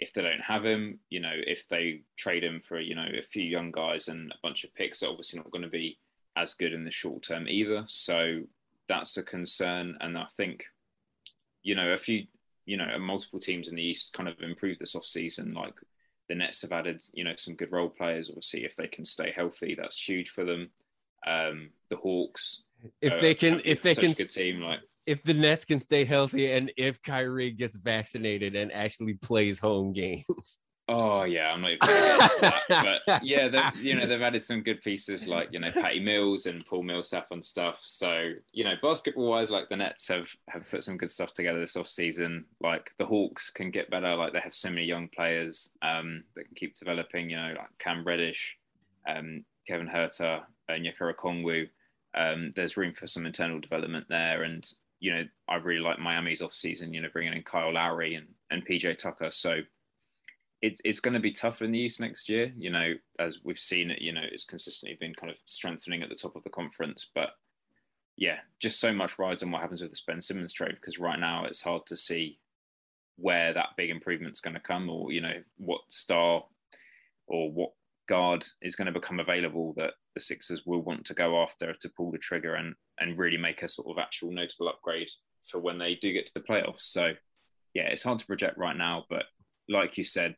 [0.00, 3.22] if they don't have him, you know, if they trade him for, you know, a
[3.22, 5.98] few young guys and a bunch of picks, they're obviously not going to be
[6.36, 7.84] as good in the short term either.
[7.86, 8.40] So
[8.88, 9.98] that's a concern.
[10.00, 10.64] And I think,
[11.62, 12.24] you know, a few,
[12.64, 15.52] you know, multiple teams in the East kind of improved this off season.
[15.52, 15.74] Like
[16.30, 18.30] the Nets have added, you know, some good role players.
[18.30, 20.70] Obviously, if they can stay healthy, that's huge for them.
[21.26, 22.62] Um, the Hawks,
[23.00, 26.04] if uh, they can, if they can, good team like if the Nets can stay
[26.04, 30.58] healthy and if Kyrie gets vaccinated and actually plays home games.
[30.92, 32.62] Oh yeah, I'm not even that.
[33.06, 36.66] But yeah, you know they've added some good pieces like you know Patty Mills and
[36.66, 37.78] Paul Millsap and stuff.
[37.84, 41.60] So you know basketball wise, like the Nets have have put some good stuff together
[41.60, 42.44] this off season.
[42.60, 44.16] Like the Hawks can get better.
[44.16, 47.30] Like they have so many young players um, that can keep developing.
[47.30, 48.56] You know like Cam Reddish,
[49.08, 51.68] um, Kevin Huerter, and Onyeka Okongwu.
[52.14, 54.68] Um, there's room for some internal development there, and
[55.00, 58.28] you know, I really like Miami's off season, you know, bringing in Kyle Lowry and,
[58.50, 59.30] and PJ Tucker.
[59.30, 59.60] So
[60.60, 62.52] it's, it's going to be tougher in the East next year.
[62.56, 66.10] You know, as we've seen it, you know, it's consistently been kind of strengthening at
[66.10, 67.06] the top of the conference.
[67.14, 67.30] But
[68.16, 71.18] yeah, just so much rides on what happens with the Ben Simmons trade because right
[71.18, 72.38] now it's hard to see
[73.16, 76.44] where that big improvement's going to come or, you know, what star
[77.26, 77.72] or what
[78.10, 81.90] guard is going to become available that the Sixers will want to go after to
[81.96, 85.08] pull the trigger and and really make a sort of actual notable upgrade
[85.44, 86.82] for when they do get to the playoffs.
[86.82, 87.12] So
[87.72, 89.26] yeah, it's hard to project right now, but
[89.68, 90.34] like you said,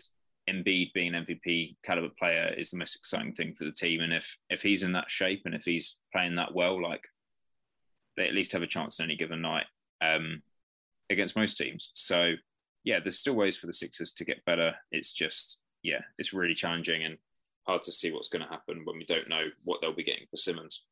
[0.51, 4.03] Embiid being an MVP caliber player is the most exciting thing for the team.
[4.03, 7.05] And if if he's in that shape and if he's playing that well, like
[8.19, 9.65] they at least have a chance on any given night
[10.03, 10.43] um,
[11.09, 11.91] against most teams.
[11.95, 12.35] So
[12.85, 14.75] yeah, there's still ways for the Sixers to get better.
[14.91, 17.17] It's just yeah, it's really challenging and
[17.67, 20.27] hard to see what's going to happen when we don't know what they'll be getting
[20.31, 20.83] for Simmons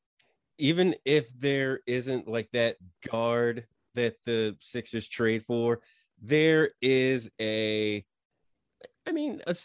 [0.60, 2.76] even if there isn't like that
[3.10, 5.80] guard that the Sixers trade for,
[6.20, 8.04] there is a,
[9.06, 9.56] I mean, a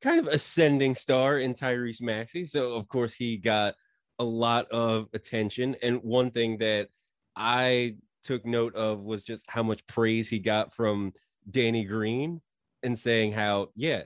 [0.00, 2.46] kind of ascending star in Tyrese Maxey.
[2.46, 3.74] So, of course, he got
[4.20, 5.76] a lot of attention.
[5.82, 6.88] And one thing that
[7.34, 11.12] I took note of was just how much praise he got from
[11.50, 12.40] Danny Green
[12.84, 14.04] and saying how, yeah,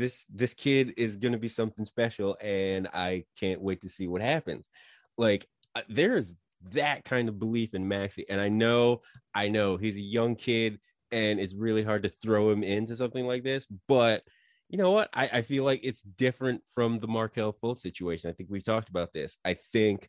[0.00, 4.08] this this kid is going to be something special and I can't wait to see
[4.08, 4.68] what happens
[5.16, 6.34] like uh, there's
[6.72, 8.26] that kind of belief in Maxey.
[8.28, 9.02] And I know,
[9.34, 10.78] I know he's a young kid
[11.12, 13.66] and it's really hard to throw him into something like this.
[13.88, 14.22] But
[14.68, 15.08] you know what?
[15.12, 18.30] I, I feel like it's different from the Markelle Fultz situation.
[18.30, 19.36] I think we've talked about this.
[19.44, 20.08] I think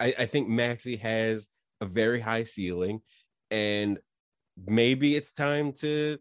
[0.00, 1.48] I, I think Maxey has
[1.80, 3.00] a very high ceiling
[3.50, 3.98] and
[4.66, 6.18] maybe it's time to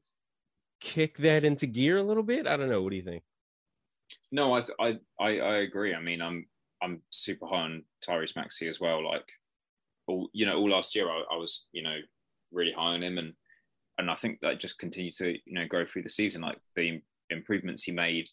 [0.86, 2.45] kick that into gear a little bit.
[2.45, 2.82] I don't know.
[2.82, 3.24] What do you think?
[4.32, 5.95] No, I, I, I, I agree.
[5.95, 6.45] I mean, I'm
[6.82, 9.04] I'm super high on Tyrese Maxey as well.
[9.04, 9.28] Like
[10.08, 11.98] all you know, all last year I, I, was you know
[12.52, 13.34] really high on him, and
[13.98, 16.41] and I think that just continued to you know go through the season.
[16.41, 18.30] Like the improvements he made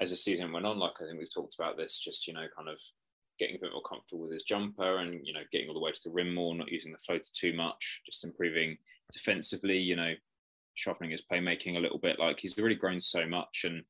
[0.00, 0.78] as the season went on.
[0.78, 2.78] Like I think we've talked about this, just you know, kind of
[3.40, 5.90] getting a bit more comfortable with his jumper, and you know, getting all the way
[5.90, 8.78] to the rim more, not using the floater too much, just improving
[9.12, 9.78] defensively.
[9.78, 10.14] You know,
[10.76, 12.18] sharpening his playmaking a little bit.
[12.18, 13.82] Like he's really grown so much, and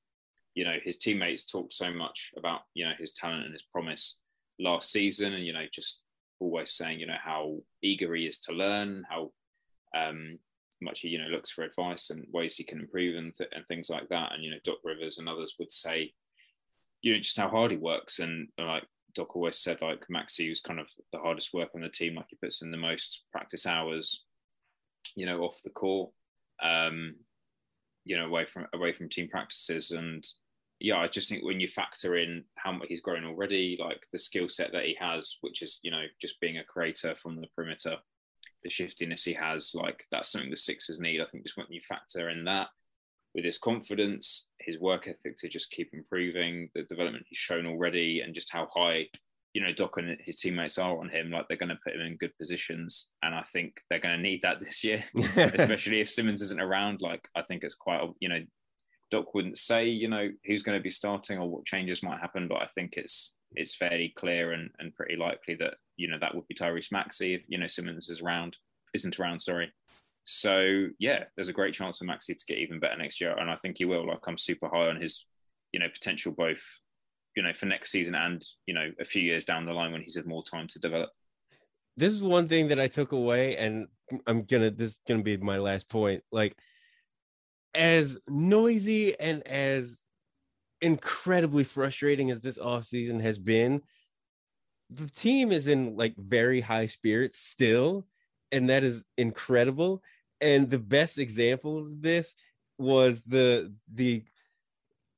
[0.54, 4.18] you know his teammates talked so much about you know his talent and his promise
[4.58, 6.02] last season, and you know just
[6.40, 9.32] always saying you know how eager he is to learn, how
[9.96, 10.38] um,
[10.80, 13.66] much he you know looks for advice and ways he can improve and, th- and
[13.66, 14.32] things like that.
[14.32, 16.12] And you know Doc Rivers and others would say,
[17.02, 18.84] you know just how hard he works, and like
[19.16, 22.14] Doc always said, like Maxey was kind of the hardest work on the team.
[22.14, 24.24] Like he puts in the most practice hours,
[25.16, 26.10] you know, off the court,
[26.62, 27.16] um,
[28.04, 30.26] you know, away from away from team practices, and
[30.78, 34.18] yeah, I just think when you factor in how much he's grown already, like the
[34.18, 37.46] skill set that he has, which is, you know, just being a creator from the
[37.56, 37.96] perimeter,
[38.62, 41.20] the shiftiness he has, like that's something the Sixers need.
[41.20, 42.68] I think just when you factor in that
[43.34, 48.20] with his confidence, his work ethic to just keep improving, the development he's shown already,
[48.20, 49.06] and just how high,
[49.56, 52.02] you know, Doc and his teammates are on him, like they're going to put him
[52.02, 53.08] in good positions.
[53.22, 57.00] And I think they're going to need that this year, especially if Simmons isn't around.
[57.00, 58.40] Like, I think it's quite, you know,
[59.10, 62.48] Doc wouldn't say, you know, who's going to be starting or what changes might happen,
[62.48, 66.34] but I think it's it's fairly clear and, and pretty likely that you know that
[66.34, 68.58] would be Tyrese Maxey if you know Simmons is around,
[68.92, 69.40] isn't around.
[69.40, 69.72] Sorry.
[70.24, 73.50] So yeah, there's a great chance for Maxey to get even better next year, and
[73.50, 74.06] I think he will.
[74.06, 75.24] Like I'm super high on his,
[75.72, 76.62] you know, potential both,
[77.36, 80.02] you know, for next season and you know a few years down the line when
[80.02, 81.10] he's had more time to develop.
[81.96, 83.86] This is one thing that I took away, and
[84.26, 86.24] I'm gonna this is gonna be my last point.
[86.32, 86.56] Like
[87.74, 90.00] as noisy and as
[90.80, 93.82] incredibly frustrating as this offseason has been,
[94.90, 98.06] the team is in like very high spirits still,
[98.50, 100.02] and that is incredible.
[100.40, 102.34] And the best example of this
[102.78, 104.24] was the the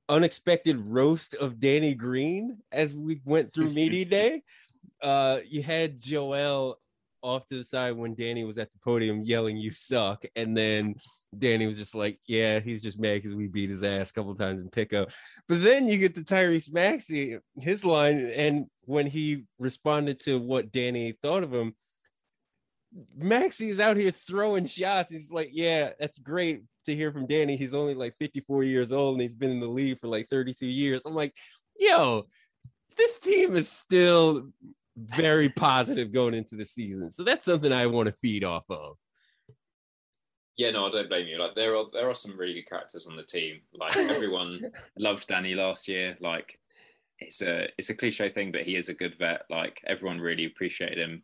[0.08, 4.42] unexpected roast of Danny Green as we went through media day.
[5.02, 6.78] Uh, you had Joel
[7.22, 10.94] off to the side when Danny was at the podium yelling, "You suck," and then
[11.36, 14.34] Danny was just like, "Yeah, he's just mad because we beat his ass a couple
[14.34, 15.10] times in pickup."
[15.46, 20.72] But then you get to Tyrese Maxey, his line, and when he responded to what
[20.72, 21.74] Danny thought of him,
[23.16, 25.10] Maxey's out here throwing shots.
[25.10, 27.56] He's like, "Yeah, that's great to hear from Danny.
[27.56, 30.66] He's only like 54 years old and he's been in the league for like 32
[30.66, 31.34] years." I'm like,
[31.78, 32.26] "Yo."
[32.96, 34.48] This team is still
[34.96, 37.10] very positive going into the season.
[37.10, 38.96] So that's something I want to feed off of.
[40.56, 41.38] Yeah, no, I don't blame you.
[41.38, 43.60] Like there are there are some really good characters on the team.
[43.72, 46.16] Like everyone loved Danny last year.
[46.20, 46.58] Like
[47.20, 49.42] it's a it's a cliche thing, but he is a good vet.
[49.48, 51.22] Like everyone really appreciated him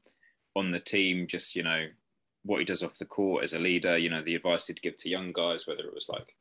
[0.54, 1.26] on the team.
[1.26, 1.86] Just you know
[2.44, 3.96] what he does off the court as a leader.
[3.96, 6.34] You know the advice he'd give to young guys, whether it was like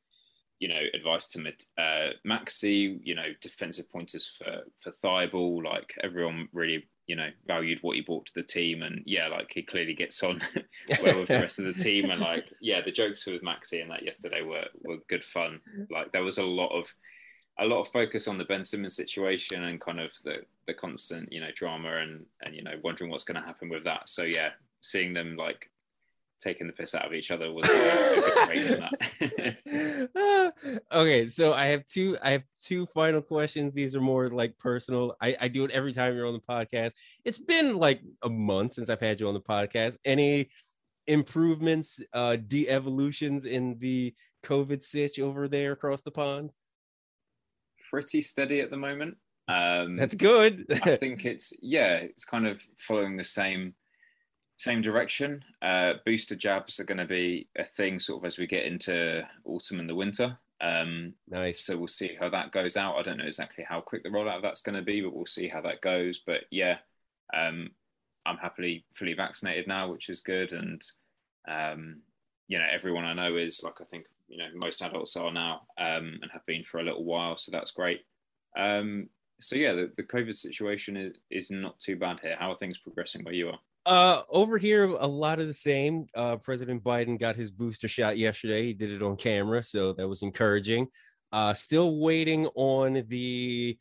[0.60, 5.64] you know advice to uh, Maxey, you know defensive pointers for for Thybulle.
[5.64, 9.52] Like everyone really you know valued what he brought to the team and yeah like
[9.54, 10.42] he clearly gets on
[11.04, 13.92] well with the rest of the team and like yeah the jokes with Maxey and
[13.92, 15.60] that yesterday were were good fun
[15.92, 16.88] like there was a lot of
[17.60, 20.36] a lot of focus on the Ben Simmons situation and kind of the
[20.66, 23.84] the constant you know drama and and you know wondering what's going to happen with
[23.84, 25.70] that so yeah seeing them like
[26.44, 27.70] taking the piss out of each other was
[30.92, 33.74] okay so i have two i have two final questions.
[33.74, 35.16] These are more like personal.
[35.22, 36.94] I, I do it every time you're on the podcast.
[37.26, 39.98] It's been like a month since i've had you on the podcast.
[40.06, 40.50] Any
[41.08, 44.14] improvements uh de-evolutions in the
[44.46, 46.52] covid sitch over there across the pond?
[47.90, 49.18] Pretty steady at the moment.
[49.48, 50.66] Um that's good.
[50.84, 53.74] I think it's yeah it's kind of following the same
[54.58, 55.44] same direction.
[55.62, 59.28] Uh, booster jabs are going to be a thing sort of as we get into
[59.46, 60.38] autumn and the winter.
[60.62, 61.66] Um, nice.
[61.66, 62.96] So we'll see how that goes out.
[62.96, 65.26] I don't know exactly how quick the rollout of that's going to be, but we'll
[65.26, 66.20] see how that goes.
[66.20, 66.78] But yeah,
[67.36, 67.72] um,
[68.26, 70.54] I'm happily fully vaccinated now, which is good.
[70.54, 70.82] And
[71.48, 72.02] um,
[72.48, 75.64] you know, everyone I know is like I think you know most adults are now
[75.78, 78.02] um, and have been for a little while, so that's great.
[78.58, 79.10] Um,
[79.42, 82.38] so yeah, the, the COVID situation is, is not too bad here.
[82.40, 83.60] How are things progressing where you are?
[83.86, 86.08] Uh, over here, a lot of the same.
[86.16, 88.64] Uh, President Biden got his booster shot yesterday.
[88.64, 90.88] He did it on camera, so that was encouraging.
[91.34, 93.78] Uh, still waiting on the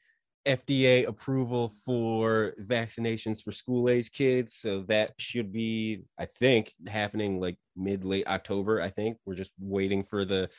[0.47, 4.55] FDA approval for vaccinations for school age kids.
[4.55, 8.81] So that should be, I think, happening like mid late October.
[8.81, 10.51] I think we're just waiting for the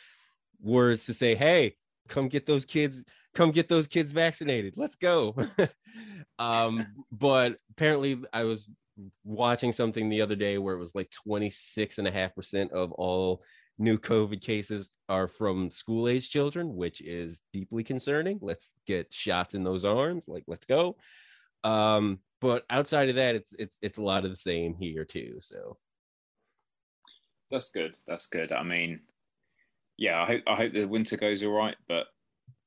[0.62, 1.76] words to say, "Hey,
[2.08, 3.04] come get those kids,
[3.34, 4.76] come get those kids vaccinated.
[4.78, 5.36] Let's go."
[6.40, 8.70] um, but apparently, I was
[9.24, 12.92] watching something the other day where it was like 26 and a half percent of
[12.94, 13.44] all
[13.80, 18.40] new COVID cases are from school age children, which is deeply concerning.
[18.42, 20.28] Let's get shots in those arms.
[20.28, 20.96] Like, let's go.
[21.64, 25.38] Um, but outside of that, it's it's it's a lot of the same here too.
[25.40, 25.78] So
[27.50, 27.98] that's good.
[28.06, 28.52] That's good.
[28.52, 29.00] I mean,
[29.98, 32.08] yeah, I hope I hope the winter goes all right, but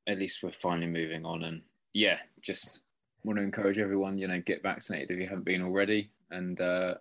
[0.06, 1.44] at least we're finally moving on.
[1.44, 1.62] And
[1.92, 2.82] yeah, just
[3.22, 6.94] want to encourage everyone, you know, get vaccinated if you haven't been already and uh,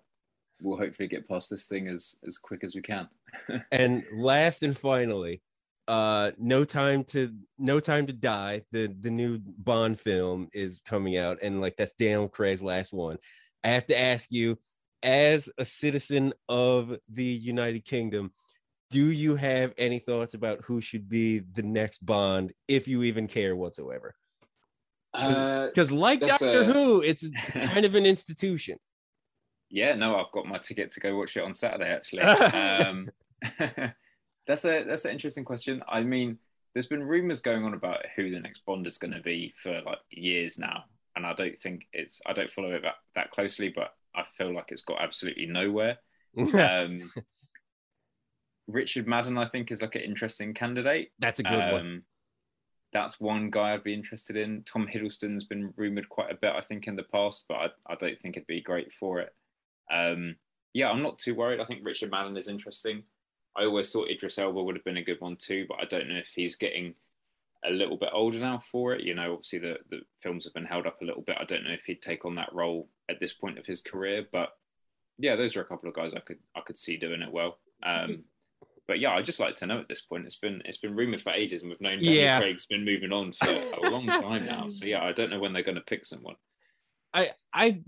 [0.61, 3.07] we'll hopefully get past this thing as as quick as we can.
[3.71, 5.41] and last and finally,
[5.87, 8.61] uh, no time to no time to die.
[8.71, 13.17] The the new Bond film is coming out, and like that's Daniel Craig's last one.
[13.63, 14.57] I have to ask you,
[15.03, 18.31] as a citizen of the United Kingdom,
[18.89, 23.27] do you have any thoughts about who should be the next Bond, if you even
[23.27, 24.15] care whatsoever?
[25.13, 26.65] Because, uh, like Doctor a...
[26.65, 28.77] Who, it's kind of an institution.
[29.69, 31.89] Yeah, no, I've got my ticket to go watch it on Saturday.
[31.89, 33.09] Actually, um,
[34.47, 35.81] that's a that's an interesting question.
[35.87, 36.37] I mean,
[36.73, 39.81] there's been rumors going on about who the next Bond is going to be for
[39.85, 40.83] like years now,
[41.15, 44.53] and I don't think it's I don't follow it that, that closely, but I feel
[44.53, 45.97] like it's got absolutely nowhere.
[46.37, 47.11] um,
[48.67, 51.11] Richard Madden, I think, is like an interesting candidate.
[51.19, 52.01] That's a good um, one.
[52.93, 54.63] That's one guy I'd be interested in.
[54.63, 57.95] Tom Hiddleston's been rumored quite a bit, I think, in the past, but I, I
[57.95, 59.33] don't think it'd be great for it.
[59.91, 60.35] Um,
[60.73, 61.59] yeah, I'm not too worried.
[61.59, 63.03] I think Richard Madden is interesting.
[63.55, 66.09] I always thought Idris Elba would have been a good one too, but I don't
[66.09, 66.95] know if he's getting
[67.63, 69.01] a little bit older now for it.
[69.01, 71.37] You know, obviously the, the films have been held up a little bit.
[71.39, 74.25] I don't know if he'd take on that role at this point of his career,
[74.31, 74.49] but
[75.17, 77.57] yeah, those are a couple of guys I could I could see doing it well.
[77.83, 78.25] Um,
[78.87, 80.25] but yeah, I just like to know at this point.
[80.25, 82.39] It's been it's been rumored for ages, and we've known Daniel yeah.
[82.39, 84.69] Craig's been moving on for a long time now.
[84.69, 86.35] So yeah, I don't know when they're going to pick someone.
[87.15, 87.81] I I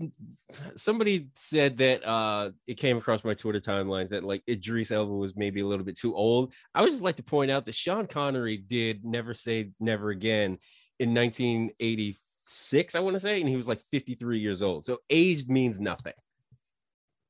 [0.74, 5.36] somebody said that uh it came across my Twitter timelines that like Idris Elba was
[5.36, 6.54] maybe a little bit too old.
[6.74, 10.58] I would just like to point out that Sean Connery did Never Say Never Again
[10.98, 14.84] in 1986, I want to say, and he was like 53 years old.
[14.84, 16.14] So age means nothing.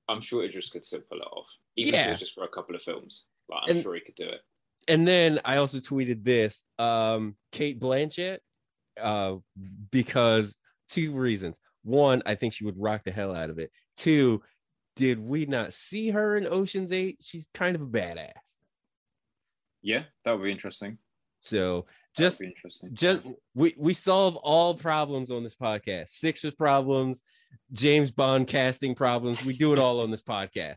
[0.09, 1.47] I'm sure Idris could still pull it off,
[1.77, 3.27] even if it was just for a couple of films.
[3.51, 4.41] Like, I'm And- sure he could do it.
[4.87, 8.39] and then I also tweeted this um Cate Blanchett
[9.01, 9.37] uh
[9.91, 10.57] because
[10.89, 11.59] two reasons.
[11.83, 13.71] One, I think she would rock the hell out of it.
[13.97, 14.43] Two,
[14.97, 17.19] did we not see her in Ocean's 8?
[17.21, 18.33] She's kind of a badass.
[19.81, 20.99] Yeah, that would be interesting.
[21.41, 21.87] So
[22.17, 22.91] just interesting.
[22.95, 23.25] just
[23.55, 26.09] we we solve all problems on this podcast.
[26.09, 27.23] Sixers problems,
[27.73, 29.45] James Bond casting problems.
[29.45, 30.77] We do it all on this podcast.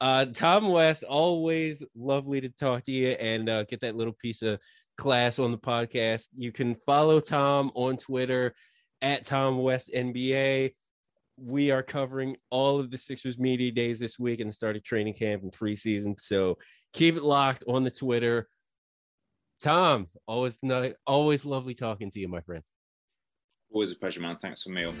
[0.00, 4.42] Uh, Tom West, always lovely to talk to you and uh, get that little piece
[4.42, 4.60] of
[4.96, 6.28] class on the podcast.
[6.34, 8.54] You can follow Tom on Twitter
[9.02, 10.74] at Tom West NBA.
[11.36, 14.82] We are covering all of the Sixers media days this week and the start of
[14.82, 16.20] training camp and preseason.
[16.20, 16.58] So
[16.92, 18.48] keep it locked on the Twitter.
[19.62, 20.58] Tom, always
[21.06, 22.62] always lovely talking to you, my friend.
[23.72, 24.36] Always a pleasure, man.
[24.40, 24.94] Thanks for meal.